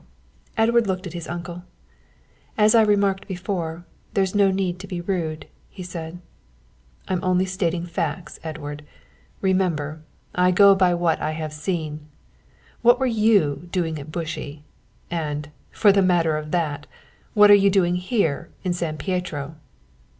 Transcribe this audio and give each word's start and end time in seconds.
Edward 0.57 0.87
looked 0.87 1.05
at 1.05 1.13
his 1.13 1.27
uncle. 1.27 1.61
"As 2.57 2.73
I 2.73 2.81
remarked 2.81 3.27
before, 3.27 3.85
there's 4.15 4.33
no 4.33 4.49
need 4.49 4.79
to 4.79 4.87
be 4.87 4.99
rude," 4.99 5.45
he 5.69 5.83
said. 5.83 6.17
"I'm 7.07 7.23
only 7.23 7.45
stating 7.45 7.85
facts, 7.85 8.39
Edward. 8.43 8.83
Remember, 9.41 10.01
I 10.33 10.49
go 10.49 10.73
by 10.73 10.95
what 10.95 11.21
I 11.21 11.33
have 11.33 11.53
seen. 11.53 11.99
What 12.81 12.99
were 12.99 13.05
you 13.05 13.69
doing 13.71 13.99
at 13.99 14.11
Bushey, 14.11 14.63
and, 15.11 15.49
for 15.69 15.91
the 15.91 16.01
matter 16.01 16.35
of 16.35 16.49
that, 16.49 16.87
what 17.35 17.51
are 17.51 17.53
you 17.53 17.69
doing 17.69 17.93
here 17.97 18.49
in 18.63 18.73
San 18.73 18.97
Pietro?" 18.97 19.53